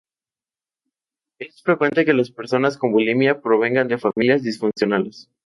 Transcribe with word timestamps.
Es 1.37 1.61
frecuente 1.61 2.05
que 2.05 2.13
las 2.15 2.31
personas 2.31 2.75
con 2.75 2.91
bulimia 2.91 3.39
provengan 3.39 3.87
de 3.87 3.99
familias 3.99 4.41
disfuncionales. 4.41 5.29